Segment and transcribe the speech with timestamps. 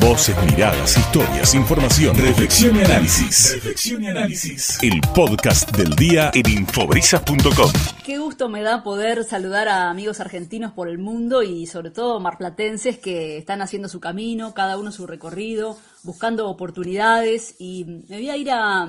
[0.00, 3.52] Voces, miradas, historias, información, reflexión y análisis.
[3.54, 4.82] Reflexión y análisis.
[4.82, 7.70] El podcast del día en infobrisas.com.
[8.04, 12.18] Qué gusto me da poder saludar a amigos argentinos por el mundo y sobre todo
[12.18, 18.30] marplatenses que están haciendo su camino, cada uno su recorrido, buscando oportunidades y me voy
[18.30, 18.88] a ir a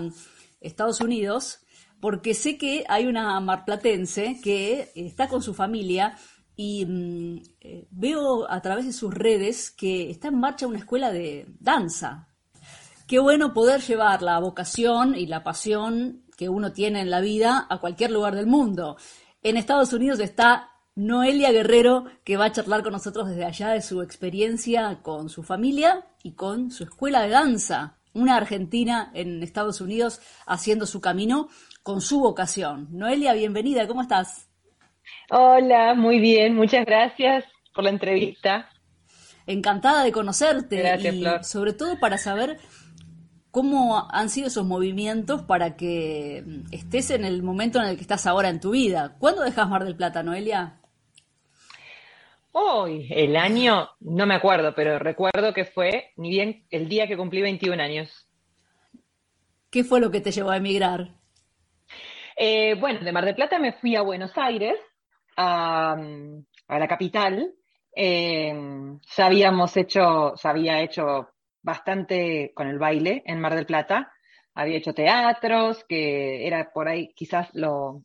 [0.59, 1.59] Estados Unidos
[1.99, 6.17] porque sé que hay una marplatense que está con su familia
[6.61, 11.09] y mm, eh, veo a través de sus redes que está en marcha una escuela
[11.09, 12.27] de danza.
[13.07, 17.65] Qué bueno poder llevar la vocación y la pasión que uno tiene en la vida
[17.69, 18.97] a cualquier lugar del mundo.
[19.41, 23.81] En Estados Unidos está Noelia Guerrero, que va a charlar con nosotros desde allá de
[23.81, 27.99] su experiencia con su familia y con su escuela de danza.
[28.13, 31.47] Una argentina en Estados Unidos haciendo su camino
[31.83, 32.89] con su vocación.
[32.91, 34.48] Noelia, bienvenida, ¿cómo estás?
[35.31, 38.67] Hola, muy bien, muchas gracias por la entrevista.
[39.45, 42.57] Encantada de conocerte y sobre todo para saber
[43.51, 48.25] cómo han sido esos movimientos para que estés en el momento en el que estás
[48.25, 49.17] ahora en tu vida.
[49.19, 50.81] ¿Cuándo dejas Mar del Plata, Noelia?
[52.51, 57.17] Hoy, el año, no me acuerdo, pero recuerdo que fue ni bien el día que
[57.17, 58.27] cumplí 21 años.
[59.69, 61.19] ¿Qué fue lo que te llevó a emigrar?
[62.35, 64.79] Eh, bueno, de Mar del Plata me fui a Buenos Aires
[65.39, 65.95] a,
[66.67, 67.53] la capital,
[67.95, 68.53] eh,
[69.15, 71.29] ya habíamos hecho, ya había hecho
[71.61, 74.11] bastante con el baile en Mar del Plata,
[74.53, 78.03] había hecho teatros, que era por ahí quizás lo,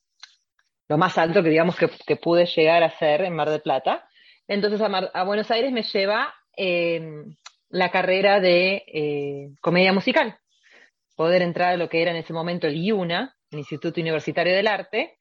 [0.89, 4.09] lo más alto que digamos que, pude llegar a hacer en Mar del Plata.
[4.47, 7.25] Entonces a, Buenos Aires me lleva eh,
[7.71, 10.39] la carrera de eh, comedia musical,
[11.17, 14.69] poder entrar a lo que era en ese momento el IUNA, el Instituto Universitario del
[14.69, 15.19] Arte.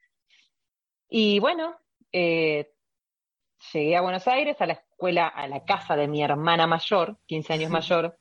[1.10, 1.76] Y bueno,
[2.14, 2.70] eh,
[3.74, 7.54] llegué a Buenos Aires, a la escuela, a la casa de mi hermana mayor, 15
[7.54, 8.18] años mayor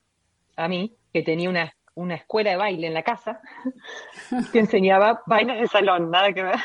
[0.55, 3.39] a mí, que tenía una, una escuela de baile en la casa,
[4.51, 6.59] que enseñaba baile de salón, nada que ver.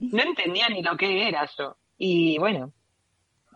[0.00, 1.76] No entendía ni lo que era yo.
[1.96, 2.72] Y bueno,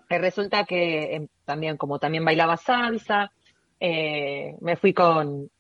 [0.09, 3.33] eh, resulta que em, también, como también bailaba salsa,
[3.79, 5.51] eh, me fui con,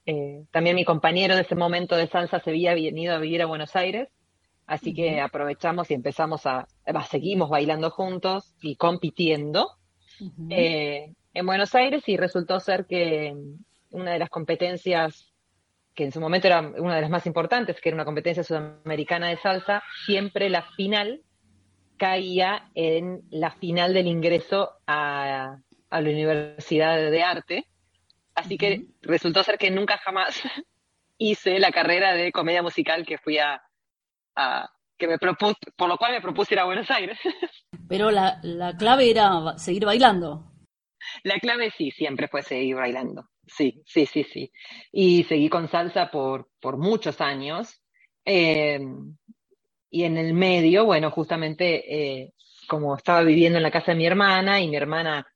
[0.52, 3.74] también mi compañero de ese momento de salsa se había venido a vivir a Buenos
[3.74, 4.08] Aires
[4.66, 6.66] Así que aprovechamos y empezamos a,
[7.08, 9.70] seguimos bailando juntos y compitiendo
[10.50, 13.34] eh, en Buenos Aires y resultó ser que
[13.90, 15.32] una de las competencias
[15.94, 19.28] que en su momento era una de las más importantes, que era una competencia sudamericana
[19.28, 21.22] de salsa, siempre la final
[21.98, 25.58] caía en la final del ingreso a,
[25.90, 27.68] la Universidad de Arte.
[28.34, 30.40] Así que resultó ser que nunca jamás
[31.18, 33.62] hice la carrera de comedia musical que fui a,
[35.02, 37.18] que me propuse, por lo cual me propuse ir a Buenos Aires.
[37.88, 38.40] Pero la,
[38.78, 40.52] clave era seguir bailando.
[41.24, 43.24] La clave sí, siempre fue seguir bailando.
[43.44, 44.52] Sí, sí, sí, sí.
[44.92, 47.82] Y seguí con salsa por, por muchos años.
[48.24, 49.16] Em,
[49.90, 52.32] y en el medio, bueno, justamente eh,
[52.68, 55.26] como estaba viviendo en la casa de mi hermana y mi hermana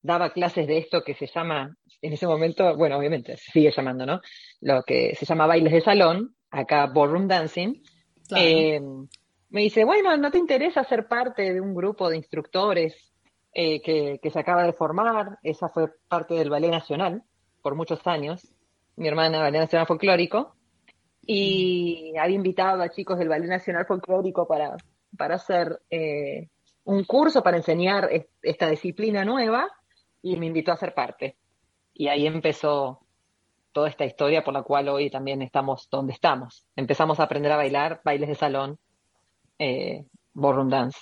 [0.00, 4.06] daba clases de esto que se llama, en ese momento, bueno, obviamente se sigue llamando,
[4.06, 4.22] ¿no?
[4.62, 7.82] Lo que se llama bailes de salón, acá ballroom dancing.
[8.36, 8.80] Eh,
[9.50, 13.12] me dice, bueno, ¿no te interesa ser parte de un grupo de instructores
[13.52, 15.38] eh, que, se acaba de formar?
[15.42, 17.22] Esa fue parte del Ballet Nacional
[17.62, 18.46] por muchos años,
[18.96, 20.54] mi hermana Ballet Nacional Folclórico,
[21.26, 24.76] y había invitado a chicos del Ballet Nacional Folclórico para,
[25.16, 26.48] para hacer eh,
[26.84, 28.08] un curso para enseñar
[28.42, 29.68] esta disciplina nueva
[30.22, 31.36] y me invitó a ser parte.
[31.92, 33.00] Y ahí empezó
[33.72, 36.66] toda esta historia por la cual hoy también estamos donde estamos.
[36.76, 38.78] Empezamos a aprender a bailar bailes de salón,
[39.58, 40.98] eh, ballroom dance.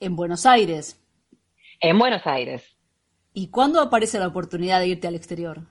[0.00, 1.00] En Buenos Aires.
[1.80, 2.76] En Buenos Aires.
[3.34, 5.62] ¿Y cuándo aparece la oportunidad de irte al exterior?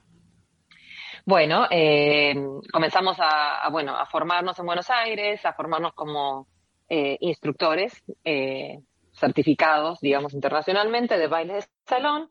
[1.25, 2.33] Bueno, eh,
[2.71, 6.47] comenzamos a, bueno, a formarnos en Buenos Aires, a formarnos como
[6.89, 8.79] eh, instructores eh,
[9.13, 12.27] certificados, digamos, internacionalmente de bailes de salón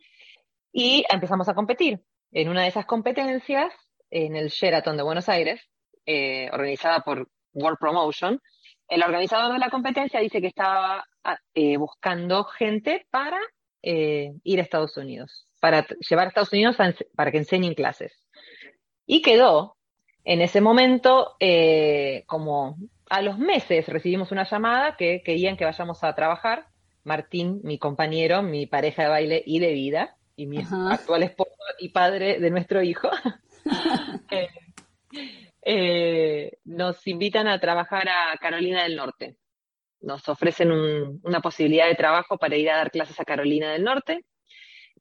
[0.72, 3.72] y empezamos a competir en una de esas competencias,
[4.10, 5.60] en el Sheraton de Buenos Aires,
[6.06, 8.40] eh, organizada por World Promotion,
[8.88, 13.38] el organizador de la competencia dice que estaba ah, eh, buscando gente para
[13.82, 16.76] eh, ir a Estados Unidos, para llevar a Estados Unidos
[17.14, 18.12] para que enseñen clases.
[19.06, 19.76] Y quedó,
[20.24, 21.36] en ese momento,
[22.26, 22.76] como
[23.08, 26.66] a los meses recibimos una llamada que querían que vayamos a trabajar.
[27.02, 30.58] Martín, mi compañero, mi pareja de baile y de vida, y mi
[30.90, 33.10] actual esposo y padre de nuestro hijo,
[34.30, 34.48] eh,
[35.62, 39.36] eh, nos invitan a trabajar a Carolina del Norte.
[40.00, 44.24] Nos ofrecen una posibilidad de trabajo para ir a dar clases a Carolina del Norte.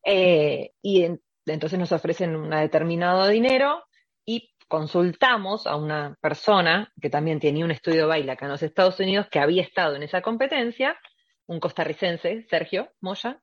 [0.03, 1.05] Eh, y
[1.45, 3.85] entonces nos ofrecen un determinado dinero
[4.25, 8.63] y consultamos a una persona que también tenía un estudio de baile acá en los
[8.63, 10.99] Estados Unidos que había estado en esa competencia,
[11.45, 13.41] un costarricense, Sergio Moya,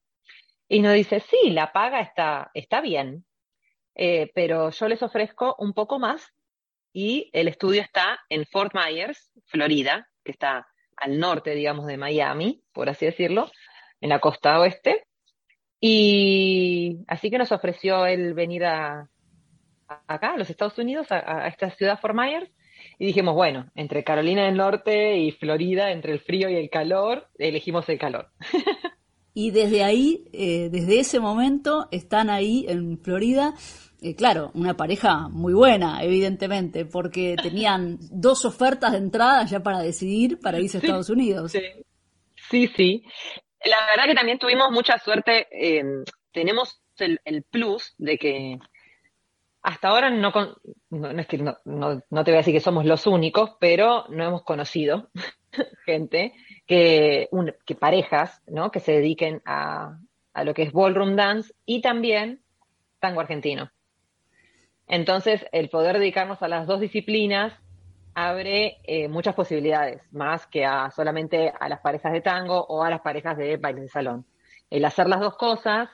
[0.69, 3.25] y nos dice, sí, la paga está, está bien,
[3.95, 6.33] eh, pero yo les ofrezco un poco más
[6.93, 10.67] y el estudio está en Fort Myers, Florida, que está
[10.97, 13.51] al norte, digamos, de Miami, por así decirlo,
[14.01, 15.07] en la costa oeste.
[15.79, 19.09] Y así que nos ofreció él venir a,
[20.07, 22.51] acá, a los Estados Unidos, a, esta ciudad Fort Myers,
[22.99, 27.29] y dijimos, bueno, entre Carolina del Norte y Florida, entre el frío y el calor,
[27.39, 28.31] elegimos el calor.
[29.39, 33.53] y desde ahí, eh, desde ese momento, están ahí en Florida.
[34.01, 39.81] Eh, claro, una pareja muy buena, evidentemente, porque tenían dos ofertas de entrada ya para
[39.81, 41.53] decidir para irse a Estados Unidos.
[41.53, 41.61] Sí,
[42.51, 42.69] sí.
[42.69, 43.05] sí.
[43.67, 45.49] La verdad que también tuvimos mucha suerte.
[45.51, 45.85] Eh,
[46.33, 48.59] tenemos el, el, plus de que
[49.61, 50.33] hasta ahora no,
[50.89, 54.25] no, es que no, no, te voy a decir que somos los únicos, pero no
[54.25, 55.11] hemos conocido
[55.85, 56.33] gente
[56.67, 57.29] que,
[57.65, 58.71] que parejas, ¿no?
[58.71, 59.99] Que se dediquen a,
[60.33, 62.43] a lo que es ballroom dance y también
[63.01, 63.71] tango argentino.
[64.89, 67.53] Entonces, el poder dedicarnos a las dos disciplinas
[68.15, 72.91] abre eh, muchas posibilidades, más que a solamente a las parejas de tango o a
[72.91, 74.25] las parejas de baile de salón.
[74.71, 75.89] El hacer las dos cosas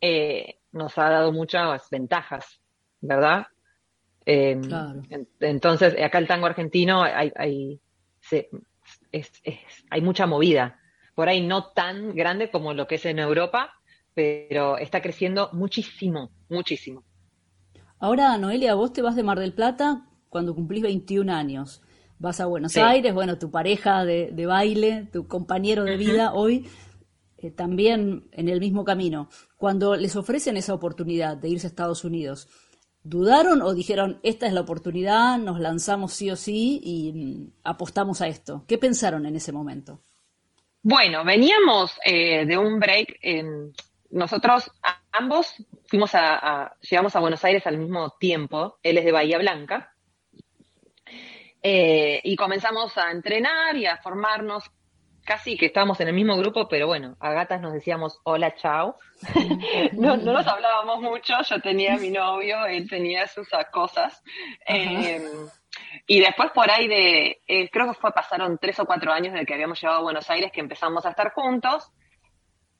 [0.00, 2.60] eh, nos ha dado muchas ventajas
[3.00, 3.46] ¿verdad?
[4.24, 4.62] Em,
[5.40, 7.80] entonces, acá el tango argentino hay, hay,
[9.90, 10.80] hay mucha movida.
[11.14, 13.74] Por ahí no tan grande como lo que es en Europa,
[14.14, 17.04] pero está creciendo muchísimo, muchísimo.
[17.98, 21.82] Ahora, Noelia, vos te vas de Mar del Plata cuando cumplís 21 años.
[22.20, 26.68] Vas a Buenos Aires, bueno, tu pareja de, baile, tu compañero de vida hoy,
[27.36, 29.28] eh, también en el mismo camino.
[29.56, 32.48] Cuando les ofrecen esa oportunidad de irse a Estados Unidos,
[33.08, 38.20] ¿Dudaron o dijeron, esta es la oportunidad, nos lanzamos sí o sí y mm, apostamos
[38.20, 38.64] a esto?
[38.68, 40.02] ¿Qué pensaron en ese momento?
[40.82, 43.18] Bueno, veníamos eh, de un break.
[44.10, 44.70] nosotros
[45.12, 45.54] ambos
[45.86, 48.78] fuimos a, llegamos a Buenos Aires al mismo tiempo.
[48.82, 49.94] Él es de Bahía Blanca.
[51.62, 54.64] Eh, y comenzamos a entrenar y a formarnos
[55.28, 58.96] casi que estábamos en el mismo grupo, pero bueno, a gatas nos decíamos hola, chao.
[59.92, 64.22] no, no nos hablábamos mucho, yo tenía mi novio, él tenía sus cosas.
[64.64, 65.22] Em,
[66.06, 69.44] y después por ahí de, eh, creo que fue, pasaron tres o cuatro años desde
[69.44, 71.92] que habíamos llegado a Buenos Aires que empezamos a estar juntos.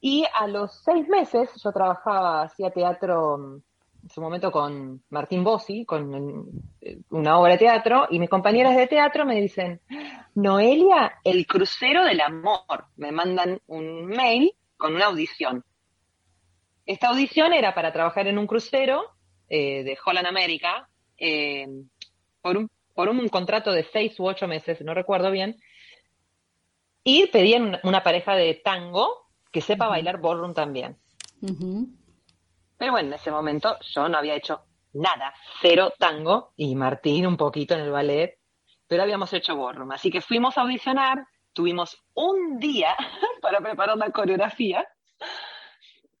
[0.01, 3.61] Y a los seis meses yo trabajaba, hacía teatro
[4.03, 6.49] en su momento con Martín Bossi, con
[7.09, 9.81] una obra de teatro, y mis compañeras de teatro me dicen,
[10.35, 12.85] Noelia, el crucero del amor.
[12.95, 15.63] Me mandan un mail con una audición.
[16.85, 19.03] Esta audición era para trabajar en un crucero
[19.49, 21.67] eh, de Holland America eh,
[22.41, 25.57] por, un, por un contrato de seis u ocho meses, no recuerdo bien,
[27.03, 30.97] y pedían una pareja de tango que sepa bailar ballroom también.
[32.79, 34.61] Pero bueno, en ese momento yo no había hecho
[34.93, 38.39] nada, cero tango y Martín un poquito en el ballet,
[38.87, 39.91] pero habíamos hecho ballroom.
[39.91, 42.95] Así que fuimos a audicionar, tuvimos un día
[43.41, 44.87] para preparar la coreografía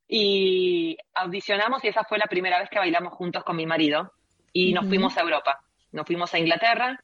[0.05, 4.11] y audicionamos y esa fue la primera vez que bailamos juntos con mi marido
[4.51, 5.61] y nos fuimos a Europa,
[5.93, 6.99] nos fuimos a Inglaterra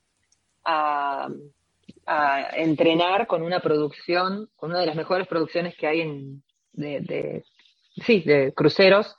[0.66, 1.30] a,
[2.54, 7.44] entrenar con una producción, con una de las mejores producciones que hay en, de
[8.04, 9.16] sí, de cruceros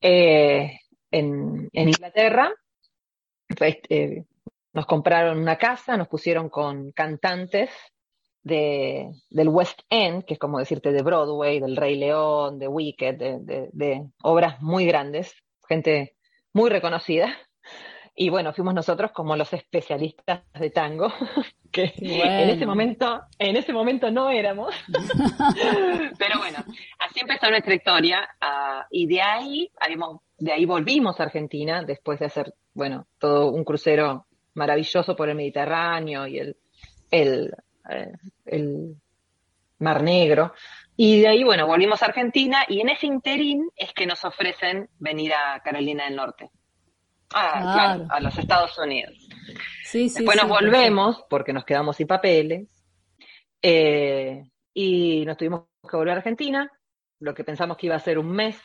[0.00, 0.80] eh,
[1.10, 2.52] en, Inglaterra.
[3.56, 4.24] Pues, eh,
[4.72, 7.70] nos compraron una casa, nos pusieron con cantantes
[8.42, 13.16] de, del West End, que es como decirte de Broadway, del Rey León, de Wicked,
[13.16, 15.34] de, de obras muy grandes,
[15.68, 16.16] gente
[16.52, 17.36] muy reconocida.
[18.16, 21.12] Y bueno, fuimos nosotros como los especialistas de tango,
[21.72, 24.72] que en ese momento, en ese momento no éramos.
[26.18, 26.58] Pero bueno,
[27.14, 28.28] así empezó nuestra historia.
[28.40, 29.70] Ah, y de ahí,
[30.38, 35.36] de ahí volvimos a Argentina, después de hacer, bueno, todo un crucero maravilloso por el
[35.36, 36.56] Mediterráneo y el,
[37.10, 37.54] el,
[37.88, 38.12] eh,
[38.46, 38.96] el
[39.78, 40.52] Mar Negro.
[40.96, 44.88] Y de ahí, bueno, volvimos a Argentina y en ese interín es que nos ofrecen
[44.98, 46.50] venir a Carolina del Norte.
[47.32, 48.06] Ah, claro.
[48.10, 49.28] a los Estados Unidos.
[49.82, 52.68] Sí, sí, Después nos volvemos porque nos quedamos sin papeles
[53.60, 56.70] eh, y nos tuvimos que volver a Argentina.
[57.24, 58.56] Lo que pensamos que iba a ser un mes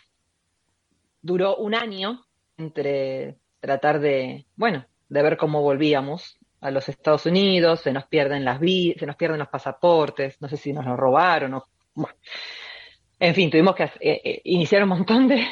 [1.22, 2.26] duró un año
[2.58, 8.44] entre tratar de, bueno, de ver cómo volvíamos a los Estados Unidos, se nos pierden
[8.44, 11.64] las se nos pierden los pasaportes, no sé si nos los robaron o
[13.18, 15.46] en fin, tuvimos que eh, eh, iniciar un montón de,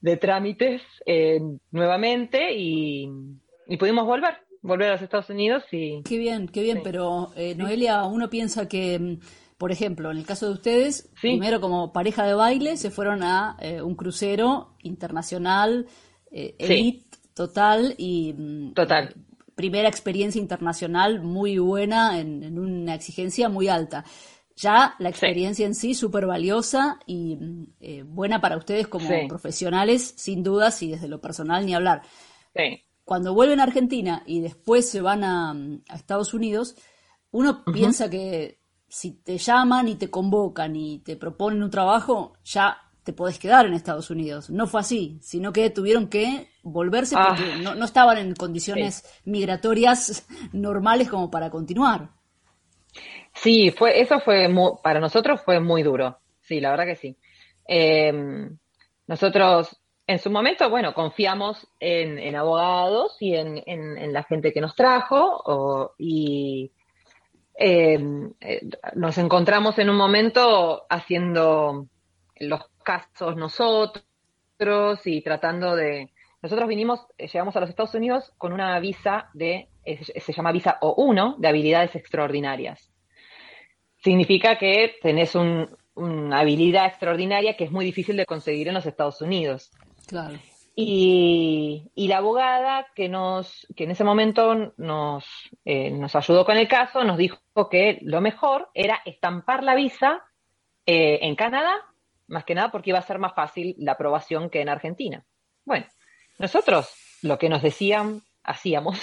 [0.00, 3.08] de trámites eh, nuevamente y,
[3.78, 6.02] pudimos volver, volver a los Estados Unidos y...
[6.02, 9.18] Qué bien, qué bien, pero eh, Noelia, uno piensa que,
[9.62, 13.56] por ejemplo, en el caso de ustedes, primero como pareja de baile se fueron a
[13.60, 15.86] eh, un crucero internacional,
[16.32, 18.32] elite, total y...
[18.32, 19.14] Mm, total.
[19.54, 24.04] primera experiencia internacional muy buena en, en una exigencia muy alta.
[24.56, 27.38] Ya la experiencia en sí súper valiosa y
[27.78, 32.02] eh, buena para ustedes como profesionales, sin dudas, y desde lo personal ni hablar.
[33.04, 35.54] Cuando vuelven a Argentina y después se van a,
[35.94, 36.74] Estados Unidos,
[37.30, 38.61] uno piensa que
[38.92, 43.64] si te llaman y te convocan y te proponen un trabajo, ya te podés quedar
[43.64, 44.50] en Estados Unidos.
[44.50, 47.74] No fue así, sino que tuvieron que volverse porque ah.
[47.74, 52.10] no, estaban en condiciones migratorias normales como para continuar.
[53.32, 56.18] Sí, fue, eso fue para nosotros fue muy duro.
[56.42, 57.16] Sí, la verdad que sí.
[57.64, 58.58] Em,
[59.06, 59.74] nosotros
[60.06, 66.70] en su momento, bueno, confiamos en, abogados y en, la gente que nos trajo y
[66.70, 66.81] em,
[67.54, 67.98] eh,
[68.94, 71.86] nos encontramos en un momento haciendo
[72.38, 74.02] los casos nosotros
[75.04, 76.10] y tratando de...
[76.42, 80.78] Nosotros vinimos, eh, llegamos a los Estados Unidos con una visa de, se llama visa
[80.80, 82.92] O1, de habilidades extraordinarias
[84.02, 89.20] significa que tenés una habilidad extraordinaria que es muy difícil de conseguir en los Estados
[89.20, 89.70] Unidos.
[90.06, 90.38] Claro.
[90.74, 95.24] Y, la abogada que nos, que en ese momento nos,
[95.64, 97.38] eh, nos ayudó con el caso, nos dijo
[97.70, 100.24] que lo mejor era estampar la visa
[100.86, 101.74] eh, en Canadá,
[102.28, 105.24] más que nada porque iba a ser más fácil la aprobación que en Argentina.
[105.64, 105.86] Bueno,
[106.38, 106.90] nosotros
[107.22, 108.98] lo que nos decían, hacíamos,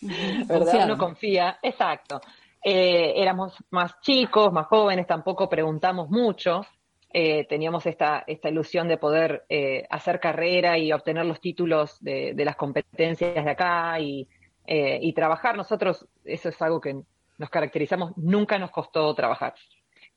[0.46, 0.84] ¿verdad?
[0.84, 2.20] Uno confía, exacto.
[2.62, 6.66] Eh, éramos más chicos, más jóvenes, tampoco preguntamos mucho.
[7.12, 12.34] Eh, teníamos esta, esta ilusión de poder eh, hacer carrera y obtener los títulos de,
[12.36, 14.28] las competencias de acá y,
[14.66, 15.56] y, trabajar.
[15.56, 17.00] Nosotros, eso es algo que
[17.38, 19.54] nos caracterizamos, nunca nos costó trabajar.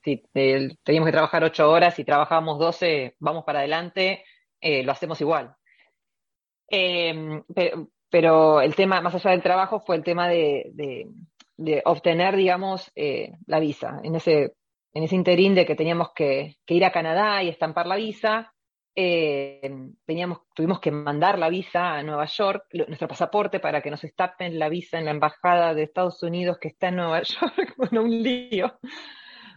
[0.03, 0.17] Si
[0.83, 4.25] teníamos que trabajar ocho horas y trabajábamos doce, vamos para adelante,
[4.61, 5.55] lo hacemos igual.
[6.67, 10.71] Pero, pero, el tema, más allá del trabajo, fue el tema de,
[11.61, 14.01] de obtener, digamos, eh, la visa.
[14.03, 14.53] En ese,
[14.93, 18.53] en ese interín de que teníamos que, ir a Canadá y estampar la visa,
[18.95, 19.61] eh,
[20.05, 24.59] teníamos, tuvimos que mandar la visa a Nueva York, nuestro pasaporte para que nos estampen
[24.59, 28.21] la visa en la embajada de Estados Unidos que está en Nueva York, bueno, un
[28.21, 28.79] lío.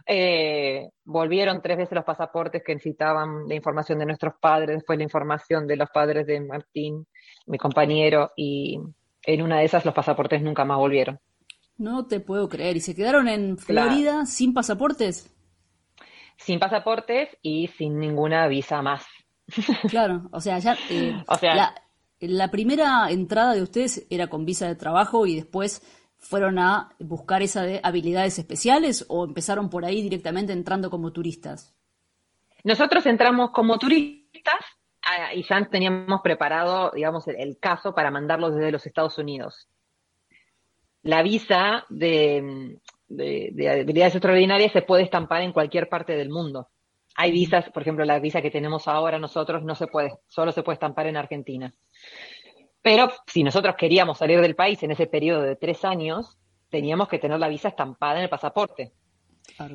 [0.07, 5.03] Eh, volvieron tres veces los pasaportes que necesitaban la información de nuestros padres, después la
[5.03, 7.07] información de los padres de Martín,
[7.47, 8.79] mi compañero, y
[9.23, 11.19] en una de esas los pasaportes nunca más volvieron.
[11.77, 12.77] No te puedo creer.
[12.77, 15.31] ¿Y se quedaron en Florida sin pasaportes?
[16.37, 19.05] Sin pasaportes y sin ninguna visa más.
[19.89, 20.75] Claro, o sea, ya.
[20.89, 21.75] Eh, o sea,
[22.19, 25.81] la, primera entrada de ustedes era con visa de trabajo y después
[26.17, 31.75] fueron a buscar esa de habilidades especiales o empezaron por ahí directamente entrando como turistas?
[32.63, 34.59] Nosotros entramos como turistas
[35.03, 39.67] ah, y ya teníamos preparado, digamos, el, caso para mandarlo desde los Estados Unidos
[41.05, 46.69] la visa de, habilidades extraordinarias se puede estampar en cualquier parte del mundo.
[47.15, 50.63] Hay visas, por ejemplo, la visa que tenemos ahora nosotros no se puede, solo se
[50.63, 51.73] puede estampar en Argentina.
[52.81, 57.19] Pero si nosotros queríamos salir del país en ese periodo de tres años, teníamos que
[57.19, 58.91] tener la visa estampada en el pasaporte.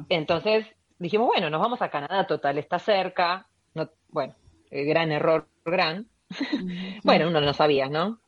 [0.09, 0.67] Entonces
[0.99, 3.47] dijimos, bueno, nos vamos a Canadá, total, está cerca.
[3.75, 4.35] No, bueno,
[4.69, 6.09] gran error, gran.
[7.05, 8.21] bueno, uno no sabía, ¿no?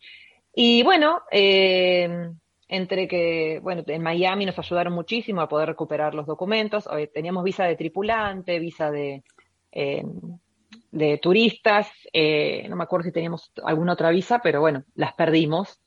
[0.55, 2.31] Y bueno, eh,
[2.73, 6.89] entre que, bueno, en Miami nos ayudaron muchísimo a poder recuperar los documentos.
[7.13, 9.23] Teníamos visa de tripulante, visa de,
[9.71, 10.39] em,
[10.91, 15.83] de turistas, eh, no me acuerdo si teníamos alguna otra visa, pero bueno, las perdimos.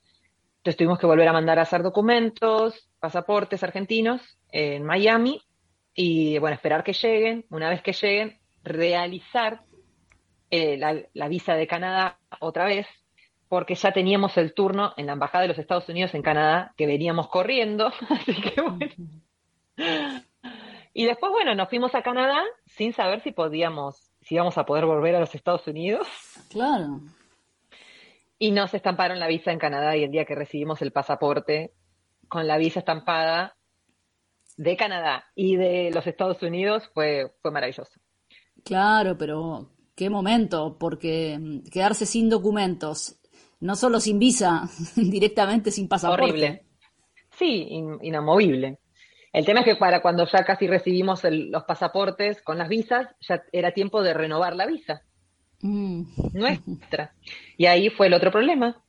[0.58, 5.42] Entonces tuvimos que volver a mandar a hacer documentos, pasaportes argentinos en Miami
[5.96, 7.46] y, bueno, esperar que lleguen.
[7.50, 9.64] Una vez que lleguen, realizar
[10.52, 12.86] eh, la visa de Canadá otra vez
[13.48, 16.88] porque ya teníamos el turno en la Embajada de los Estados Unidos en Canadá, que
[16.88, 18.92] veníamos corriendo, así que bueno.
[20.94, 24.86] Y después, bueno, nos fuimos a Canadá sin saber si podíamos, si íbamos a poder
[24.86, 26.08] volver a los Estados Unidos.
[26.50, 27.02] Claro.
[28.40, 31.74] Y nos estamparon la visa en Canadá y el día que recibimos el pasaporte
[32.28, 33.56] con la visa estampada
[34.58, 38.00] de Canadá y de los Estados Unidos fue, fue maravilloso.
[38.64, 43.20] Claro, pero qué momento, porque mm, quedarse sin documentos
[43.60, 46.24] no solo sin visa, directamente sin pasaporte.
[46.24, 46.66] Horrible.
[47.38, 47.68] Sí,
[48.02, 48.80] inamovible.
[49.34, 53.44] El tema es que para cuando ya casi recibimos los pasaportes con las visas, ya
[53.52, 55.02] era tiempo de renovar la visa.
[55.62, 56.04] mm.
[56.34, 57.14] nuestra.
[57.58, 58.82] Y ahí fue el otro problema.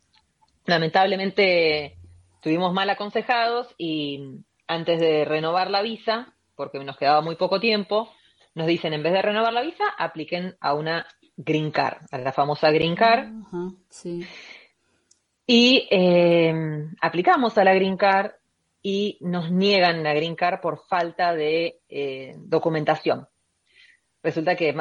[0.67, 1.97] Lamentablemente
[2.35, 8.13] estuvimos mal aconsejados y antes de renovar la visa, porque nos quedaba muy poco tiempo,
[8.55, 11.07] nos dicen en vez de renovar la visa, apliquen a una
[11.37, 13.31] Green Card, a la famosa Green Card.
[15.47, 18.33] Y em, aplicamos a la Green Card
[18.83, 23.29] y nos niegan la Green Card por falta de eh, documentación.
[24.23, 24.75] Resulta que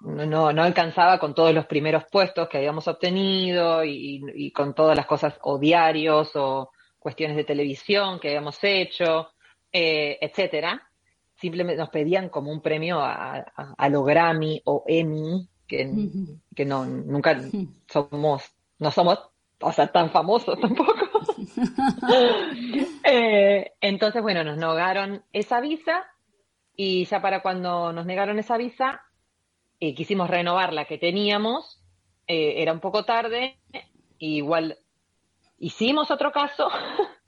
[0.00, 5.34] no, alcanzaba con todos los primeros puestos que habíamos obtenido y, con todas las cosas
[5.42, 6.70] o diarios o
[7.00, 9.30] cuestiones de televisión que habíamos hecho,
[9.72, 10.80] eh, etcétera.
[11.34, 15.88] Simplemente nos pedían como un premio a, a, a lo Grammy o Emmy, que,
[16.54, 17.40] que no, nunca
[17.88, 19.29] somos, no somos,
[19.60, 20.94] o sea, tan famosos tampoco.
[23.02, 26.06] Eh, entonces, bueno, nos negaron esa visa
[26.76, 29.02] y ya para cuando nos negaron esa visa,
[29.80, 31.82] y quisimos renovar la que teníamos,
[32.26, 33.58] eh, era un poco tarde,
[34.18, 34.78] igual
[35.58, 36.68] hicimos otro caso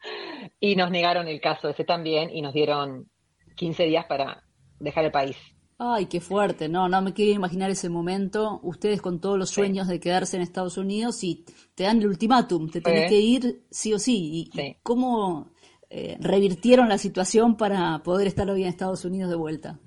[0.60, 3.10] y nos negaron el caso ese también y nos dieron
[3.56, 4.44] 15 días para
[4.78, 5.36] dejar el país.
[5.78, 9.88] Ay, qué fuerte, no, no me quiero imaginar ese momento, ustedes con todos los sueños
[9.88, 13.92] de quedarse en Estados Unidos y te dan el ultimátum, te tenés que ir sí
[13.92, 14.50] o sí.
[14.54, 15.52] ¿Y cómo
[15.90, 19.78] eh, revirtieron la situación para poder estar hoy en Estados Unidos de vuelta?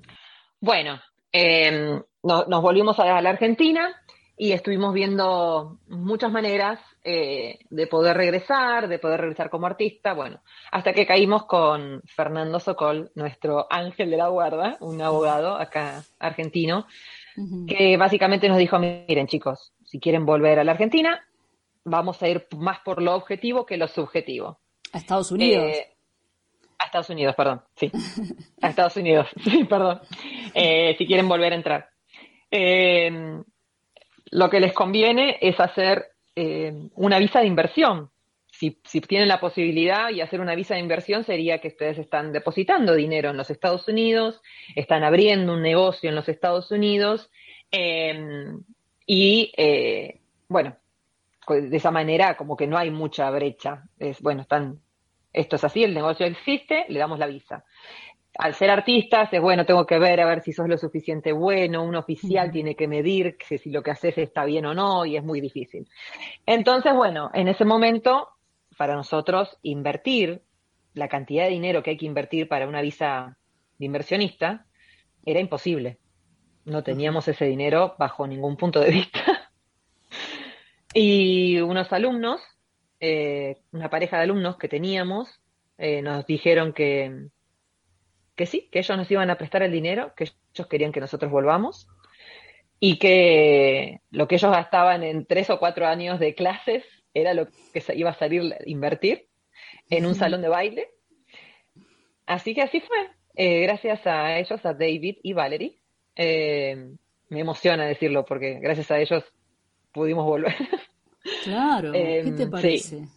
[0.59, 0.99] Bueno,
[1.31, 3.95] em, nos volvimos a la Argentina
[4.37, 10.41] y estuvimos viendo muchas maneras eh, de poder regresar, de poder regresar como artista, bueno,
[10.71, 16.85] hasta que caímos con Fernando Sokol, nuestro ángel de la guarda, un abogado acá argentino,
[17.67, 21.21] que básicamente nos dijo, miren chicos, si quieren volver a la Argentina,
[21.83, 24.59] vamos a ir más por lo objetivo que lo subjetivo.
[24.91, 25.63] A Estados Unidos.
[25.63, 25.95] Eh,
[26.79, 27.91] a Estados Unidos, perdón, sí.
[28.61, 30.01] A Estados Unidos, sí, perdón.
[30.53, 31.89] Eh, si quieren volver a entrar.
[34.31, 38.11] Lo que les conviene es hacer eh, una visa de inversión.
[38.51, 42.31] Si, si, tienen la posibilidad y hacer una visa de inversión sería que ustedes están
[42.31, 44.41] depositando dinero en los Estados Unidos,
[44.75, 47.29] están abriendo un negocio en los Estados Unidos
[47.71, 48.63] em,
[49.05, 50.77] y, eh, bueno,
[51.49, 53.83] de esa manera como que no hay mucha brecha.
[53.99, 54.79] Es, bueno, están,
[55.33, 57.65] esto es así, el negocio existe, le damos la visa
[58.37, 61.83] al ser artistas es bueno, tengo que ver a ver si sos lo suficiente bueno,
[61.83, 65.23] un oficial tiene que medir si lo que haces está bien o no y es
[65.23, 65.87] muy difícil.
[66.45, 68.29] Entonces, bueno, en ese momento,
[68.77, 70.41] para nosotros, invertir
[70.93, 73.37] la cantidad de dinero que hay que invertir para una visa
[73.77, 74.65] de inversionista
[75.25, 75.99] era imposible.
[76.65, 79.49] No teníamos ese dinero bajo ningún punto de vista.
[80.93, 82.41] y unos alumnos,
[82.99, 85.41] eh, una pareja de alumnos que teníamos,
[85.77, 87.29] eh, nos dijeron que
[88.35, 91.31] que sí, que ellos nos iban a prestar el dinero, que ellos querían que nosotros
[91.31, 91.87] volvamos
[92.79, 97.47] y que lo que ellos gastaban en tres o cuatro años de clases era lo
[97.73, 99.27] que se iba a salir a invertir
[99.89, 100.89] en un salón de baile.
[102.25, 103.09] Así que así fue.
[103.35, 105.79] Eh, gracias a ellos, a David y Valerie.
[106.15, 106.95] Eh,
[107.29, 109.23] me emociona decirlo porque gracias a ellos
[109.91, 110.55] pudimos volver.
[111.43, 113.07] Claro, ¿qué te eh,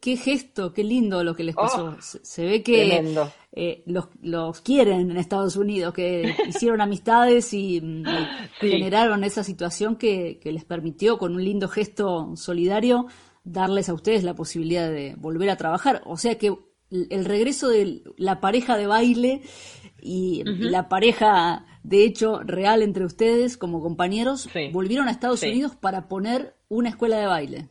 [0.00, 1.96] Qué, gesto, qué lindo lo que les pasó.
[1.96, 3.14] Oh, se, ve que
[3.52, 8.04] eh, los, quieren en Estados Unidos, que hicieron amistades y, mm,
[8.60, 13.06] generaron esa situación que, les permitió, con un lindo gesto solidario,
[13.44, 16.02] darles a ustedes la posibilidad de volver a trabajar.
[16.06, 16.56] O sea que
[16.90, 19.42] el regreso de la pareja de baile
[20.00, 26.08] y, la pareja de hecho real entre ustedes como compañeros volvieron a Estados Unidos para
[26.08, 27.68] poner una escuela de baile.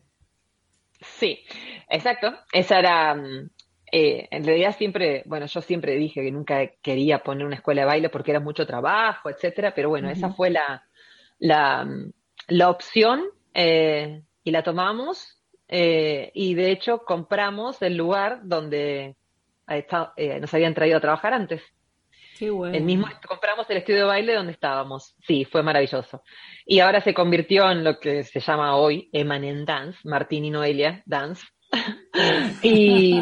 [1.02, 1.44] Sí,
[1.90, 2.34] exacto.
[2.54, 3.50] Esa era, mm,
[3.92, 7.88] eh, en realidad siempre, bueno, yo siempre dije que nunca quería poner una escuela de
[7.88, 10.84] baile porque era mucho trabajo, etcétera, pero bueno, esa fue la,
[11.40, 12.12] la, mm,
[12.50, 19.16] la opción eh, y la tomamos eh, y de hecho compramos el lugar donde
[20.42, 21.62] nos habían traído a trabajar antes.
[22.42, 25.16] El mismo, compramos el estudio de baile donde estábamos.
[25.28, 26.24] Sí, fue maravilloso.
[26.66, 31.04] Y ahora se convirtió en lo que se llama hoy Emanen Dance, Martín y Noelia
[31.06, 31.46] Dance.
[32.64, 33.22] y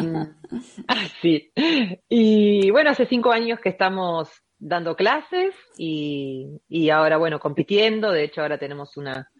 [0.88, 1.52] así.
[1.62, 4.28] Ah, y bueno, hace cinco años que estamos
[4.58, 8.10] dando clases y, y ahora, bueno, compitiendo.
[8.10, 9.30] De hecho, ahora tenemos una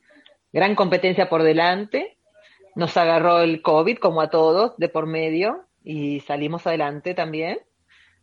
[0.53, 2.19] gran competencia por delante.
[2.77, 7.59] Nos agarró el COVID, como a todos, de por medio, y salimos adelante también.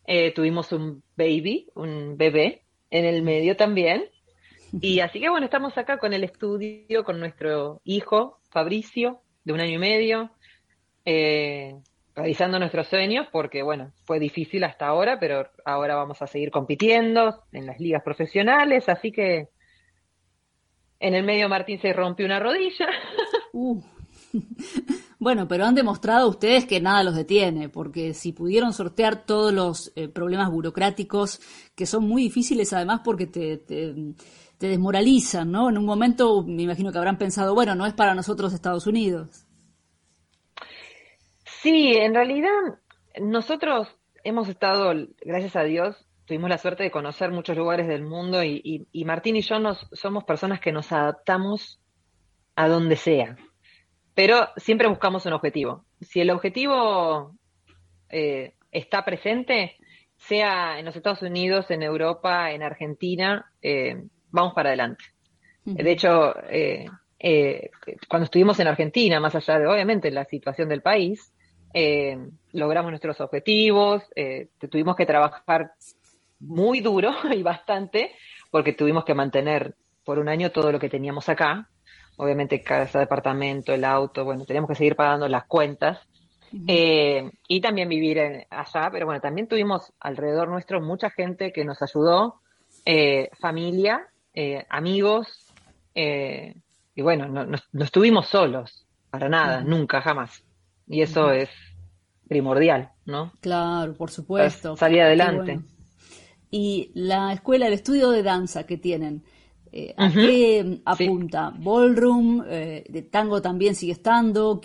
[0.08, 4.06] Eh, tuvimos un baby, un bebé en el medio también.
[4.82, 9.62] Y así que bueno, estamos acá con el estudio, con nuestro hijo, Fabricio, de un
[9.62, 10.30] año y medio,
[11.06, 11.74] eh,
[12.14, 17.44] realizando nuestros sueños, porque bueno, fue difícil hasta ahora, pero ahora vamos a seguir compitiendo
[17.54, 19.48] en las ligas profesionales, así que
[21.00, 22.90] En el medio Martín se rompió una rodilla.
[23.54, 23.82] Uh.
[25.20, 29.92] Bueno, pero han demostrado ustedes que nada los detiene, porque si pudieron sortear todos los
[29.96, 31.42] eh, problemas burocráticos,
[31.76, 33.96] que son muy difíciles además porque te, te,
[34.60, 35.70] desmoralizan, ¿no?
[35.70, 39.48] En un momento me imagino que habrán pensado, bueno, no es para nosotros Estados Unidos.
[41.46, 42.52] Sí, en realidad
[43.20, 43.88] nosotros
[44.24, 48.88] hemos estado, gracias a Dios, tuvimos la suerte de conocer muchos lugares del mundo y,
[48.92, 51.80] y, Martín y yo nos, somos personas que nos adaptamos
[52.56, 53.36] a donde sea
[54.18, 55.86] pero siempre buscamos un objetivo.
[56.02, 57.36] Si el objetivo
[58.10, 59.76] eh, está presente,
[60.18, 65.06] sea en los Estados Unidos, en Europa, en Argentina, eh, vamos para adelante.
[65.66, 66.88] De hecho, eh,
[68.08, 71.32] cuando estuvimos en Argentina, más allá de obviamente la situación del país,
[72.54, 74.02] logramos nuestros objetivos,
[74.72, 75.74] tuvimos que trabajar
[76.40, 78.14] muy duro y bastante,
[78.50, 81.70] porque tuvimos que mantener por un año todo lo que teníamos acá,
[82.18, 86.00] obviamente casa, departamento, el auto, bueno, teníamos que seguir pagando las cuentas.
[86.68, 91.82] Eh, y también vivir allá, pero bueno, también tuvimos alrededor nuestro mucha gente que nos
[91.82, 92.42] ayudó,
[92.86, 95.54] eh, familia, eh, amigos,
[95.94, 100.44] y bueno, no, no, estuvimos solos, para nada, nunca, jamás.
[100.88, 101.50] Y eso es
[102.28, 103.32] primordial, ¿no?
[103.42, 104.78] Claro, por supuesto.
[104.78, 105.60] salir adelante.
[106.50, 109.24] Y la escuela, el estudio de danza que tienen,
[109.80, 111.54] eh, ¿A qué apunta?
[111.56, 112.44] ¿Ballroom?
[112.50, 114.60] Eh, ¿De tango también sigue estando?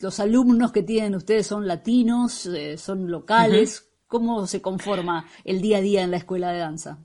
[0.00, 2.46] ¿Los alumnos que tienen ustedes son latinos?
[2.46, 3.92] Eh, ¿Son locales?
[4.06, 6.98] ¿Cómo se conforma el día a día en la escuela de danza?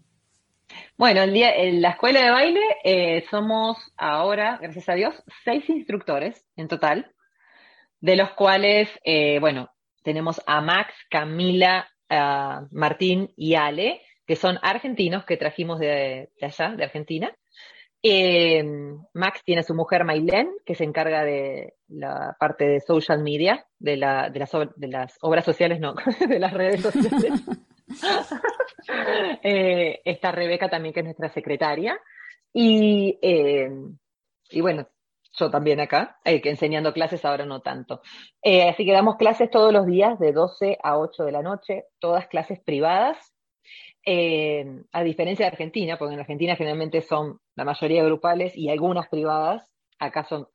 [0.97, 6.45] Bueno, el día, en la escuela de baile somos ahora, gracias a Dios, seis instructores
[6.55, 7.11] en total,
[7.99, 8.87] de los cuales,
[9.41, 9.69] bueno,
[10.03, 11.89] tenemos a Max, Camila,
[12.71, 17.35] Martín y Ale, que son argentinos que trajimos de, allá, de Argentina.
[18.01, 18.63] Eh,
[19.13, 23.65] Max tiene a su mujer Mailén, que se encarga de la parte de social media,
[23.77, 25.95] de, la, de, las, de las obras sociales, no,
[26.27, 27.43] de las redes sociales.
[29.43, 31.99] eh, está Rebeca también, que es nuestra secretaria.
[32.53, 33.69] Y, eh,
[34.49, 34.87] y bueno,
[35.37, 38.01] yo también acá, eh, que enseñando clases ahora no tanto.
[38.69, 42.27] así que damos clases todos los días de 12 a 8 de la noche, todas
[42.27, 43.33] clases privadas
[44.05, 49.07] eh, a diferencia de Argentina, porque en Argentina generalmente son la mayoría grupales y algunas
[49.09, 50.47] privadas, acá son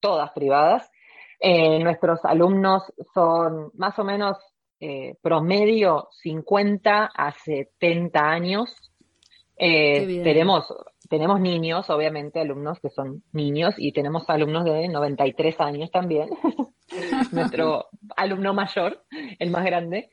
[0.00, 0.88] todas privadas.
[1.40, 4.38] Eh, nuestros alumnos son más o menos
[4.80, 8.74] eh, promedio 50 a 70 años.
[9.58, 10.72] tenemos,
[11.10, 16.28] tenemos niños, obviamente, alumnos que son niños, y tenemos alumnos de 93 años también.
[17.32, 19.02] Nuestro alumno mayor,
[19.38, 20.08] el más grande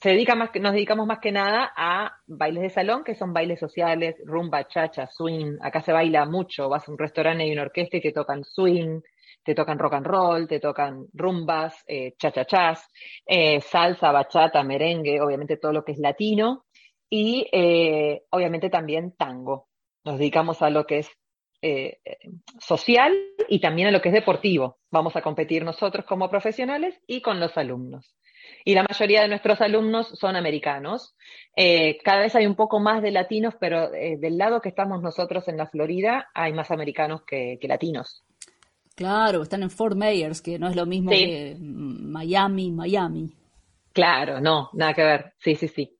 [0.00, 3.58] se dedica más, nos dedicamos más que nada a bailes de salón, que son bailes
[3.58, 5.56] sociales, rumba, chacha, swing.
[5.60, 6.68] Acá se baila mucho.
[6.68, 9.00] Vas a un restaurante y una orquesta y te tocan swing,
[9.42, 12.88] te tocan rock and roll, te tocan rumbas, eh, cha-cha-chas,
[13.26, 16.66] eh, salsa, bachata, merengue, obviamente todo lo que es latino.
[17.10, 19.66] Y eh, obviamente también tango.
[20.04, 21.10] Nos dedicamos a lo que es
[21.60, 21.98] eh,
[22.60, 23.12] social
[23.48, 24.78] y también a lo que es deportivo.
[24.92, 28.14] Vamos a competir nosotros como profesionales y con los alumnos
[28.68, 31.16] y la mayoría de nuestros alumnos son americanos.
[31.56, 35.00] Eh, cada vez hay un poco más de latinos, pero eh, del lado que estamos
[35.00, 38.26] nosotros en la Florida hay más americanos que, latinos.
[38.94, 43.32] Claro, están en Fort Myers, que no es lo mismo que Miami, Miami.
[43.94, 45.32] Claro, no, nada que ver.
[45.38, 45.96] Sí, sí, sí.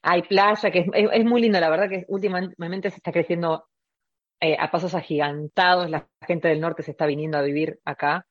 [0.00, 3.66] Hay playa, que es, muy lindo, la verdad que últimamente se está creciendo
[4.40, 8.24] eh, a pasos agigantados, la gente del norte se está viniendo a vivir acá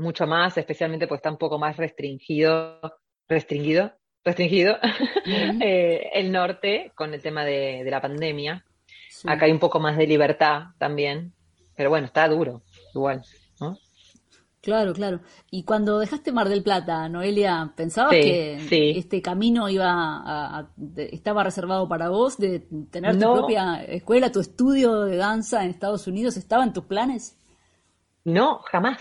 [0.00, 2.80] mucho más, especialmente porque está un poco más restringido,
[3.28, 3.92] restringido,
[4.24, 4.76] restringido
[5.60, 8.64] eh, el norte con el tema de, la pandemia.
[9.26, 11.34] Acá hay un poco más de libertad también,
[11.76, 12.62] pero bueno, está duro,
[12.94, 13.22] igual,
[13.60, 13.76] ¿no?
[14.62, 15.20] Claro, claro.
[15.50, 21.88] Y cuando dejaste Mar del Plata, Noelia, ¿pensabas que este camino iba a, estaba reservado
[21.88, 26.36] para vos de tener tu propia escuela, tu estudio de danza en Estados Unidos?
[26.36, 27.38] ¿Estaba en tus planes?
[28.24, 29.00] No, jamás.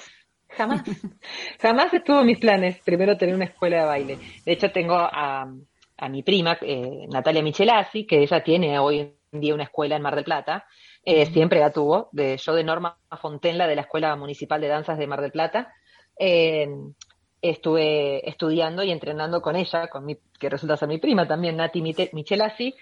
[0.50, 0.84] Jamás.
[1.62, 4.20] Jamás estuvo en mis planes primero tener una escuela de baile.
[4.46, 5.48] De hecho, tengo a,
[6.10, 10.16] mi prima, eh, Natalia Michelazzi, que ella tiene hoy en día una escuela en Mar
[10.16, 10.66] del Plata.
[11.04, 12.10] Eh, siempre la tuvo.
[12.12, 15.74] De, yo de Norma Fontenla, de la Escuela Municipal de Danzas de Mar del Plata.
[16.18, 16.68] Eh,
[17.42, 21.82] estuve estudiando y entrenando con ella, con mi, que resulta ser mi prima también, Nati
[21.82, 22.76] Michelazzi.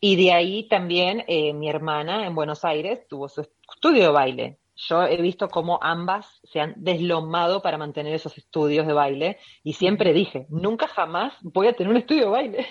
[0.00, 1.24] y de ahí también
[1.58, 6.40] mi hermana en Buenos Aires tuvo su estudio de baile yo he visto cómo ambas
[6.44, 11.66] se han deslomado para mantener esos estudios de baile y siempre dije, nunca jamás voy
[11.66, 12.66] a tener un estudio de baile.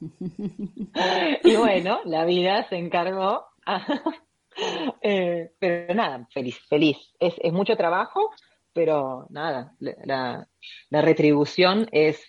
[1.44, 3.46] y bueno, la vida se encargó.
[5.02, 6.96] Eh, pero nada, feliz, feliz.
[7.20, 8.30] Es, es mucho trabajo,
[8.72, 10.48] pero nada, la,
[10.88, 12.24] la retribución es,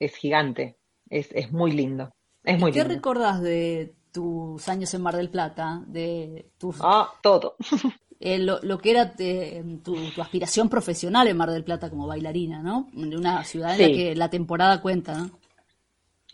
[0.00, 0.76] es gigante,
[1.08, 2.12] es, es muy lindo.
[2.42, 5.84] Es muy ¿Qué recordás de tus años en Mar del Plata?
[5.86, 6.78] De tus...
[6.80, 7.54] Ah, todo.
[8.24, 12.06] Eh, lo, lo, que era eh, tu, tu, aspiración profesional en Mar del Plata como
[12.06, 12.88] bailarina, ¿no?
[12.92, 15.30] De una ciudad en la que la temporada cuenta, ¿no?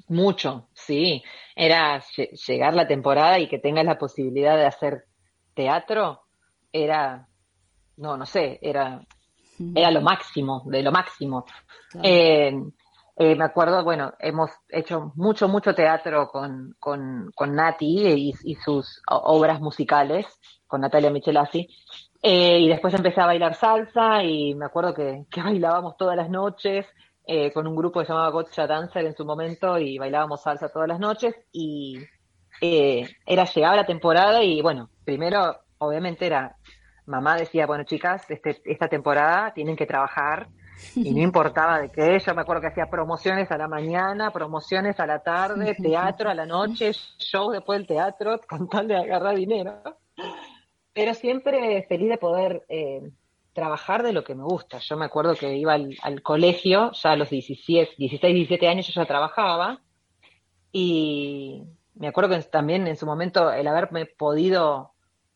[0.09, 1.23] Mucho, sí.
[1.57, 2.03] Era
[2.47, 5.07] llegar la temporada y que tengas la posibilidad de hacer
[5.55, 6.25] teatro,
[6.71, 7.27] era,
[7.97, 9.01] no, no sé, era,
[9.75, 11.47] era lo máximo, de lo máximo.
[11.91, 12.07] Claro.
[12.07, 12.53] Eh,
[13.21, 19.03] eh, me acuerdo, bueno, hemos hecho mucho, mucho teatro con, con, con Nati y, sus
[19.09, 20.27] obras musicales,
[20.69, 21.69] con Natalia Michelazzi.
[22.23, 26.31] Eh, y después empecé a bailar salsa y me acuerdo que, que bailábamos todas las
[26.31, 26.87] noches
[27.27, 30.69] eh, con un grupo que se llamaba Gotcha Dancer en su momento y bailábamos salsa
[30.69, 31.99] todas las noches y
[32.61, 36.57] eh, era llegaba la temporada y bueno, primero obviamente era,
[37.05, 40.49] mamá decía, bueno chicas, este, esta temporada tienen que trabajar
[40.97, 44.99] y no importaba de qué, yo me acuerdo que hacía promociones a la mañana, promociones
[45.01, 49.37] a la tarde, teatro a la noche, show después del teatro, con tal de agarrar
[49.37, 49.83] dinero.
[50.93, 53.11] Pero siempre feliz de poder eh,
[53.53, 54.79] trabajar de lo que me gusta.
[54.79, 58.87] Yo me acuerdo que iba al, al, colegio, ya a los 17, 16, 17 años
[58.87, 59.81] yo ya trabajaba,
[60.73, 61.63] y
[61.95, 64.93] me acuerdo que también en su momento el haberme podido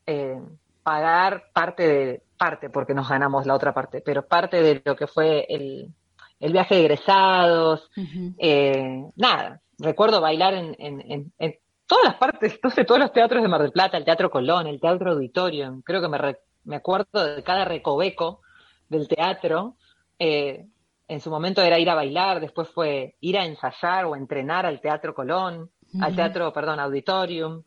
[0.07, 0.40] eh,
[0.83, 5.07] pagar parte de, parte, porque nos ganamos la otra parte, pero parte de lo que
[5.07, 5.94] fue el,
[6.40, 8.35] el viaje de egresados, uh -huh.
[8.37, 13.48] eh, nada, recuerdo bailar en, en, en, todas las partes, entonces todos los teatros de
[13.48, 17.24] Mar del Plata, el Teatro Colón, el Teatro Auditorium, creo que me, re, me acuerdo
[17.37, 18.40] de cada recoveco
[18.88, 19.76] del teatro,
[20.18, 20.66] eh,
[21.07, 24.81] en su momento era ir a bailar, después fue ir a ensayar o entrenar al
[24.81, 26.05] Teatro Colón, uh -huh.
[26.05, 27.62] al Teatro, perdón, Auditorium.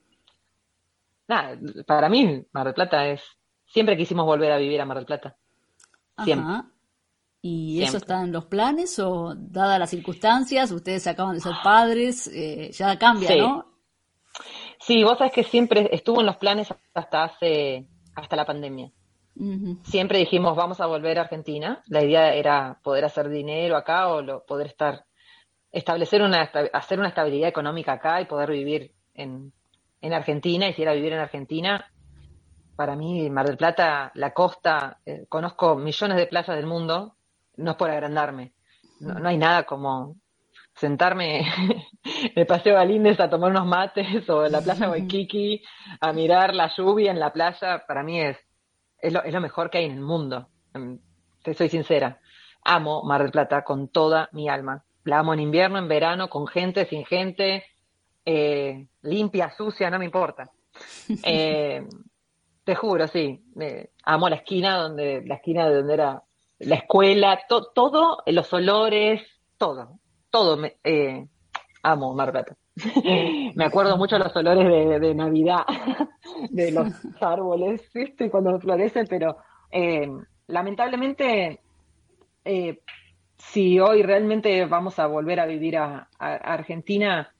[1.30, 1.58] Nada,
[1.88, 3.22] para mí Mar del Plata es
[3.76, 5.36] siempre quisimos volver a vivir a Mar del Plata.
[6.24, 6.50] Siempre.
[6.50, 6.72] Ajá.
[7.42, 7.88] ¿Y siempre.
[7.90, 12.72] eso está en los planes o, dadas las circunstancias, ustedes acaban de ser padres, eh,
[12.72, 13.38] ya cambia, sí.
[13.38, 13.66] ¿no?
[14.80, 17.86] Sí, vos sabés que siempre estuvo en los planes hasta hace,
[18.16, 18.92] hasta la pandemia.
[19.36, 19.84] Uh -huh.
[19.84, 21.84] Siempre dijimos, vamos a volver a Argentina.
[21.88, 25.04] La idea era poder hacer dinero acá o lo, poder estar,
[25.74, 29.52] establecer una, hacer una estabilidad económica acá y poder vivir en,
[30.00, 30.70] en Argentina.
[30.70, 31.92] Y si era vivir en Argentina,
[32.76, 37.16] para mí, Mar del Plata, la costa, eh, conozco millones de playas del mundo,
[37.58, 38.54] no es por agrandarme.
[39.00, 40.16] No, no hay nada como
[40.76, 41.46] sentarme en
[42.36, 45.64] el Paseo Galíndez a tomar unos mates o en la playa Waikiki
[46.02, 47.84] a mirar la lluvia en la playa.
[47.88, 48.38] Para mí es,
[49.00, 50.50] es, lo, es lo mejor que hay en el mundo.
[50.74, 51.00] Em,
[51.44, 52.20] te soy sincera.
[52.64, 54.84] Amo Mar del Plata con toda mi alma.
[55.04, 57.64] La amo en invierno, en verano, con gente, sin gente,
[58.26, 60.50] eh, limpia, sucia, no me importa.
[61.24, 61.88] Eh,
[62.66, 63.42] te juro, sí.
[63.62, 66.24] Eh, amo la esquina donde, la esquina de donde era
[66.60, 69.22] la escuela, to, todo, los olores,
[69.58, 70.00] todo,
[70.32, 70.58] todo.
[70.58, 71.28] Me, eh,
[71.84, 72.58] amo Mar Plata.
[73.56, 75.64] me acuerdo mucho los olores de, de Navidad,
[76.50, 78.30] de los árboles, ¿viste?
[78.30, 79.38] Cuando florecen, pero
[79.72, 80.10] eh,
[80.48, 81.62] lamentablemente,
[82.44, 82.82] eh,
[83.38, 87.32] si hoy realmente vamos a volver a vivir a, a Argentina,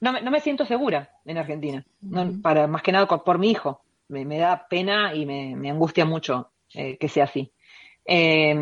[0.00, 3.50] no me, no me, siento segura en Argentina, no, para, más que nada por mi
[3.50, 7.52] hijo me, me da pena y me, me angustia mucho eh, que sea así.
[8.04, 8.54] Eh,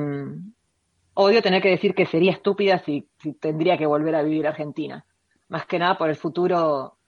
[1.15, 4.51] odio tener que decir que sería estúpida si, si, tendría que volver a vivir a
[4.51, 5.05] Argentina.
[5.49, 6.99] Más que nada por el futuro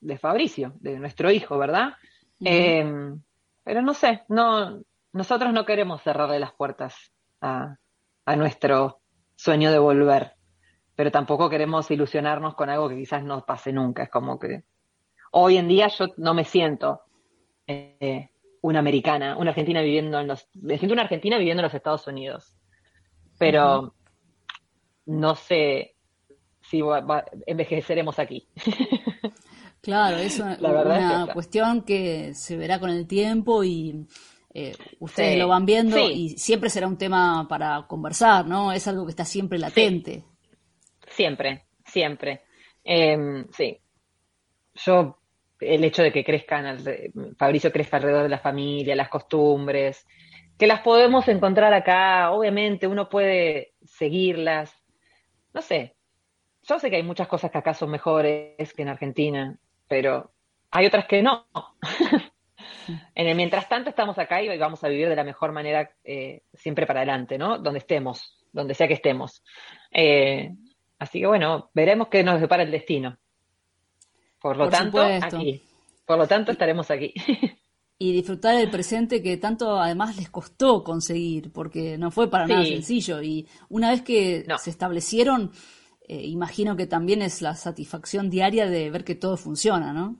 [0.00, 1.94] de Fabricio, de nuestro hijo, ¿verdad?
[2.40, 2.48] Uh -huh.
[2.50, 3.16] eh,
[3.64, 4.80] pero no sé, no,
[5.12, 7.76] nosotros no queremos cerrarle las puertas a,
[8.24, 9.00] a nuestro
[9.34, 10.34] sueño de volver,
[10.94, 14.04] pero tampoco queremos ilusionarnos con algo que quizás no pase nunca.
[14.04, 14.64] Es como que
[15.32, 17.02] hoy en día yo no me siento
[17.66, 18.30] eh,
[18.62, 22.06] una americana, una argentina viviendo en los, me siento una argentina viviendo en los Estados
[22.06, 22.54] Unidos,
[23.38, 23.92] pero uh -huh.
[25.06, 25.96] no sé
[26.62, 28.48] si va, va, envejeceremos aquí.
[29.86, 34.04] Claro, es una, una es que cuestión que se verá con el tiempo y
[34.52, 36.12] eh, ustedes sí, lo van viendo sí.
[36.12, 38.72] y siempre será un tema para conversar, ¿no?
[38.72, 40.24] Es algo que está siempre latente.
[41.06, 41.12] Sí.
[41.12, 42.42] Siempre, siempre.
[42.82, 43.78] Eh, sí.
[44.74, 45.18] Yo
[45.74, 46.78] el hecho de que crezcan,
[47.38, 50.06] Fabricio crezca alrededor de la familia, las costumbres,
[50.58, 54.74] que las podemos encontrar acá, obviamente uno puede seguirlas,
[55.52, 55.94] no sé,
[56.62, 59.56] yo sé que hay muchas cosas que acá son mejores que en Argentina,
[59.88, 60.32] pero
[60.70, 61.46] hay otras que no.
[63.14, 66.42] en el mientras tanto estamos acá y vamos a vivir de la mejor manera eh,
[66.54, 67.58] siempre para adelante, ¿no?
[67.58, 69.44] Donde estemos, donde sea que estemos.
[69.92, 70.50] Eh,
[70.98, 73.18] Así que bueno, veremos qué nos depara el destino.
[74.40, 75.62] Por lo tanto, aquí.
[76.04, 77.14] Por lo tanto, estaremos aquí.
[77.98, 82.64] y disfrutar el presente que tanto además les costó conseguir, porque no fue para nada
[82.64, 83.22] sencillo.
[83.22, 85.50] Y una vez que se establecieron,
[86.06, 90.16] eh, imagino que también es la satisfacción diaria de ver que todo funciona, ¿no?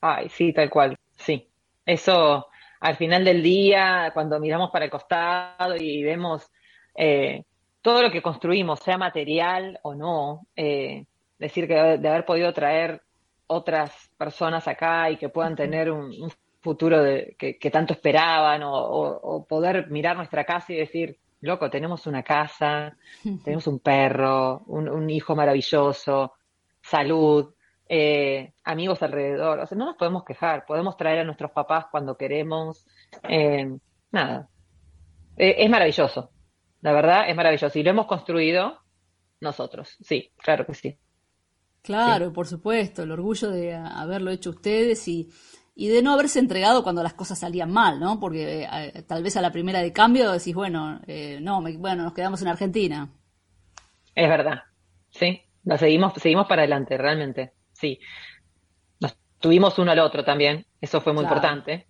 [0.00, 1.48] Ay, sí, tal cual, sí.
[1.84, 2.46] Eso,
[2.80, 6.50] al final del día, cuando miramos para el costado y vemos
[6.94, 7.44] eh,
[7.82, 11.04] todo lo que construimos, sea material o no, eh,
[11.38, 13.02] decir que de haber podido traer
[13.46, 19.90] otras personas acá y que puedan tener un, futuro de, que, tanto esperaban o, poder
[19.90, 22.96] mirar nuestra casa y decir, loco, tenemos una casa,
[23.44, 26.32] tenemos un perro, un, hijo maravilloso,
[26.80, 27.54] salud,
[27.86, 29.58] eh, amigos alrededor.
[29.58, 32.86] O sea, no nos podemos quejar, podemos traer a nuestros papás cuando queremos.
[33.28, 33.70] Eh,
[34.10, 34.48] nada,
[35.36, 36.30] eh, es maravilloso,
[36.80, 37.78] la verdad es maravilloso.
[37.78, 38.80] Y lo hemos construido
[39.38, 40.98] nosotros, sí, claro que sí.
[41.84, 45.28] Claro, por supuesto, el orgullo de haberlo hecho ustedes y,
[45.74, 48.18] y de no haberse entregado cuando las cosas salían mal, ¿no?
[48.18, 52.14] Porque eh, tal vez a la primera de cambio decís, bueno, eh, no, bueno, nos
[52.14, 53.12] quedamos en Argentina.
[54.14, 54.62] Es verdad,
[55.10, 58.00] sí, nos seguimos, seguimos para adelante, realmente, sí.
[58.98, 61.86] Nos tuvimos uno al otro también, eso fue muy importante.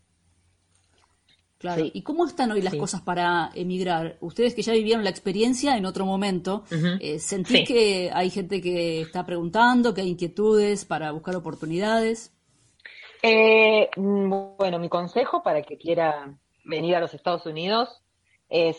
[1.64, 1.82] Claro.
[1.90, 4.18] ¿Y cómo están hoy las cosas para emigrar?
[4.20, 6.64] Ustedes que ya vivieron la experiencia en otro momento,
[7.00, 12.36] eh, ¿sentís que hay gente que está preguntando, que hay inquietudes para buscar oportunidades?
[13.22, 17.88] Eh, bueno, mi consejo para que quiera venir a los Estados Unidos
[18.50, 18.76] es,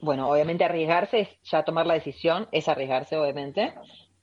[0.00, 3.74] bueno, obviamente arriesgarse, es ya tomar la decisión, es arriesgarse, obviamente,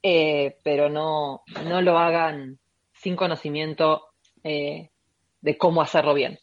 [0.01, 2.57] eh, pero no, no lo hagan
[2.91, 4.07] sin conocimiento
[4.43, 6.39] de cómo hacerlo bien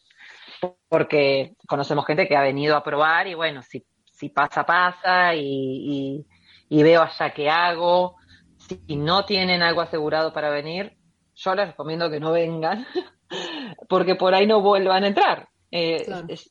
[0.89, 6.25] porque conocemos gente que ha venido a probar y bueno, si, si pasa, pasa y,
[6.69, 8.15] veo allá qué hago.
[8.57, 10.97] Si no tienen algo asegurado para venir,
[11.35, 12.85] yo les recomiendo que no vengan,
[13.89, 15.49] porque por ahí no vuelvan a entrar.
[15.71, 16.05] Eh,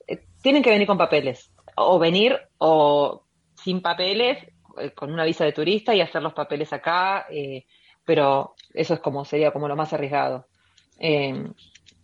[0.06, 4.38] eh, tienen que venir con papeles, o venir o sin papeles,
[4.78, 7.26] eh, con una visa de turista y hacer los papeles acá,
[8.04, 10.46] pero eso es como sería como lo más arriesgado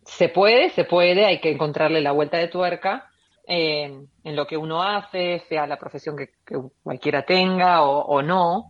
[0.07, 3.11] se puede, se puede, hay que encontrarle la vuelta de tuerca
[3.47, 6.31] eh, en lo que uno hace, sea la profesión que,
[6.83, 8.69] cualquiera tenga o, no,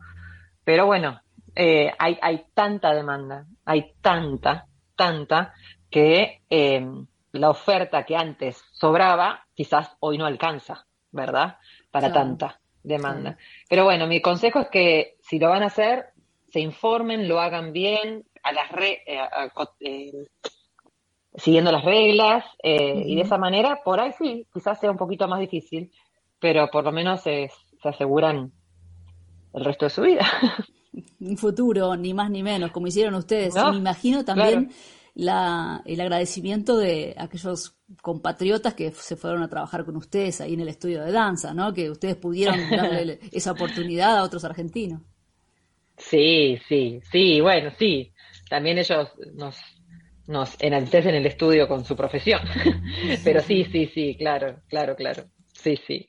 [0.64, 1.20] pero bueno,
[1.54, 5.54] eh, hay, hay tanta demanda, hay tanta, tanta,
[5.90, 6.86] que eh,
[7.32, 11.58] la oferta que antes sobraba, quizás hoy no alcanza, ¿verdad?
[11.90, 13.36] Para tanta demanda.
[13.68, 16.06] Pero bueno, mi consejo es que si lo van a hacer,
[16.48, 19.02] se informen, lo hagan bien, a las re,
[21.36, 25.28] siguiendo las reglas eh, y de esa manera, por ahí sí, quizás sea un poquito
[25.28, 25.90] más difícil,
[26.38, 27.50] pero por lo menos se,
[27.84, 28.50] aseguran
[29.54, 30.26] el resto de su vida.
[31.20, 33.54] Un futuro, ni más ni menos, como hicieron ustedes.
[33.54, 34.70] me imagino también
[35.14, 40.60] la, el agradecimiento de aquellos compatriotas que se fueron a trabajar con ustedes ahí en
[40.60, 41.72] el estudio de danza, ¿no?
[41.72, 45.02] Que ustedes pudieron darle esa oportunidad a otros argentinos.
[45.96, 48.12] Sí, sí, sí, bueno, sí.
[48.50, 49.56] También ellos nos,
[50.26, 52.40] nos enaltecen el estudio con su profesión.
[53.24, 55.24] Pero sí, sí, sí, claro, claro, claro.
[55.52, 56.08] Sí, sí.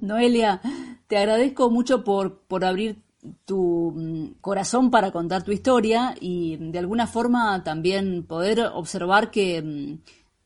[0.00, 0.60] Noelia,
[1.06, 2.96] te agradezco mucho por, por abrir
[3.44, 9.62] tu mm, corazón para contar tu historia y de alguna forma también poder observar que
[9.62, 9.98] mm,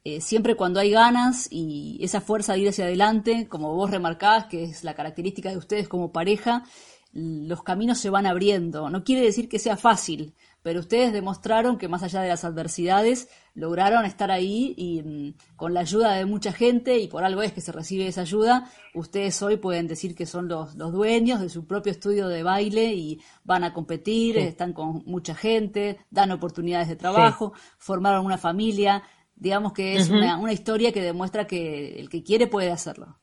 [0.05, 4.47] eh, siempre cuando hay ganas y esa fuerza de ir hacia adelante, como vos remarcabas,
[4.47, 6.64] que es la característica de ustedes como pareja,
[7.12, 8.88] los caminos se van abriendo.
[8.90, 13.29] No quiere decir que sea fácil, pero ustedes demostraron que más allá de las adversidades
[13.55, 17.53] lograron estar ahí y mm, con la ayuda de mucha gente y por algo es
[17.53, 21.66] que se recibe esa ayuda, ustedes hoy pueden decir que son los, dueños de su
[21.66, 26.96] propio estudio de baile y van a competir, están con mucha gente, dan oportunidades de
[26.96, 29.03] trabajo, formaron una familia,
[29.35, 33.18] digamos que es una, una historia que demuestra que el que quiere puede hacerlo.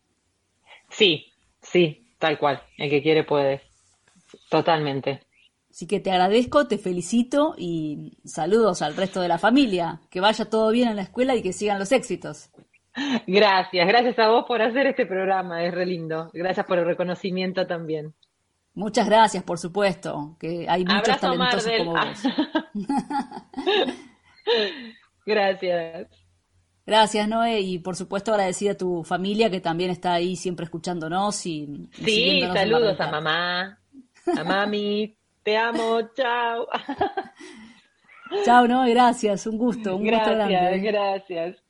[0.89, 3.62] Sí, sí, tal cual, el que quiere puede,
[4.50, 5.29] totalmente.
[5.80, 10.02] Así que te agradezco, te felicito y saludos al resto de la familia.
[10.10, 12.50] Que vaya todo bien en la escuela y que sigan los éxitos.
[13.25, 16.32] Gracias, gracias a vos por hacer este programa, es re lindo.
[16.34, 18.13] Gracias por el reconocimiento también.
[18.73, 22.23] Muchas gracias, por supuesto, que hay muchos talentosos como vos.
[25.25, 26.10] gracias.
[26.86, 31.46] Gracias, Noé, y por supuesto agradecida a tu familia que también está ahí siempre escuchándonos
[31.46, 33.80] y, Sí, saludos a mamá,
[34.25, 35.15] a mami,
[35.50, 36.67] te amo, chao.
[38.45, 40.79] Chao, no, gracias, un gusto, un gracias, gusto grande.
[40.79, 41.63] Gracias.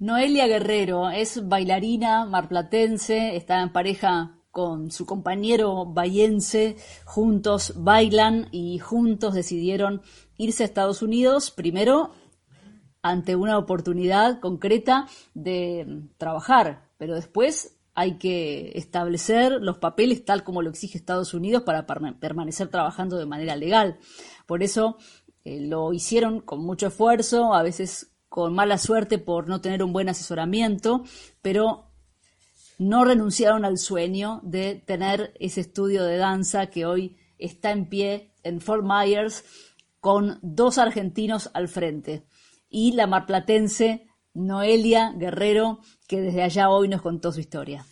[0.00, 8.80] Noelia Guerrero es bailarina marplatense, está en pareja con su compañero bayense, juntos bailan y
[8.80, 10.02] juntos decidieron
[10.36, 12.10] irse a Estados Unidos, primero
[13.02, 20.60] ante una oportunidad concreta de trabajar, pero después hay que establecer los papeles tal como
[20.60, 23.98] lo exige Estados Unidos para permanecer trabajando de manera legal.
[24.46, 24.98] Por eso
[25.44, 29.94] eh, lo hicieron con mucho esfuerzo, a veces con mala suerte por no tener un
[29.94, 31.04] buen asesoramiento,
[31.40, 31.90] pero
[32.78, 38.34] no renunciaron al sueño de tener ese estudio de danza que hoy está en pie
[38.42, 39.42] en Fort Myers
[40.00, 42.26] con dos argentinos al frente
[42.68, 44.06] y la marplatense
[44.36, 47.86] Noelia Guerrero, que desde allá hoy nos contó su historia.